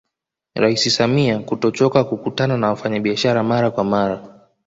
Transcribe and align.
Rais 0.55 0.89
Samia 0.95 1.39
kutochoka 1.39 2.03
kukutana 2.03 2.57
na 2.57 2.67
wafanyabiashara 2.69 3.43
mara 3.43 3.71
kwa 3.71 3.83
mara 3.83 4.29